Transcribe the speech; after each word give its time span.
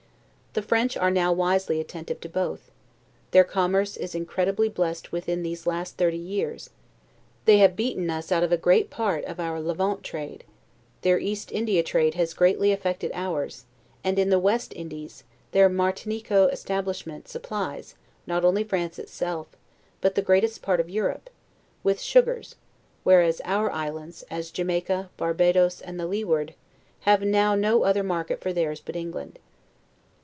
The 0.53 0.61
French 0.61 0.97
are 0.97 1.09
now 1.11 1.31
wisely 1.31 1.79
attentive 1.79 2.19
to 2.19 2.27
both; 2.27 2.71
their 3.31 3.45
commerce 3.45 3.95
is 3.95 4.13
incredibly 4.13 4.67
increased 4.67 5.13
within 5.13 5.43
these 5.43 5.65
last 5.65 5.95
thirty 5.95 6.17
years; 6.17 6.71
they 7.45 7.59
have 7.59 7.77
beaten 7.77 8.09
us 8.09 8.33
out 8.33 8.43
of 8.43 8.61
great 8.61 8.89
part 8.89 9.23
of 9.23 9.39
our 9.39 9.61
Levant 9.61 10.03
trade; 10.03 10.43
their 11.03 11.17
East 11.17 11.53
India 11.53 11.81
trade 11.83 12.15
has 12.15 12.33
greatly 12.33 12.73
affected 12.73 13.11
ours; 13.13 13.63
and, 14.03 14.19
in 14.19 14.29
the 14.29 14.39
West 14.41 14.73
Indies, 14.75 15.23
their 15.53 15.69
Martinico 15.69 16.51
establishment 16.51 17.29
supplies, 17.29 17.95
not 18.27 18.43
only 18.43 18.65
France 18.65 18.99
itself, 18.99 19.47
but 20.01 20.15
the 20.15 20.21
greatest 20.21 20.61
part 20.61 20.81
of 20.81 20.89
Europe, 20.89 21.29
with 21.81 22.01
sugars 22.01 22.55
whereas 23.05 23.39
our 23.45 23.71
islands, 23.71 24.25
as 24.29 24.51
Jamaica, 24.51 25.11
Barbadoes, 25.15 25.79
and 25.79 25.97
the 25.97 26.07
Leeward, 26.07 26.55
have 27.07 27.21
now 27.21 27.55
no 27.55 27.83
other 27.85 28.03
market 28.03 28.41
for 28.41 28.51
theirs 28.51 28.81
but 28.83 28.97
England. 28.97 29.39